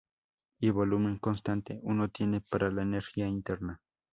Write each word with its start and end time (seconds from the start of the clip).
Y 0.59 0.71
volumen 0.71 1.19
constante, 1.19 1.79
uno 1.83 2.07
tiene 2.09 2.41
para 2.41 2.71
la 2.71 2.81
energía 2.81 3.27
interna. 3.27 3.81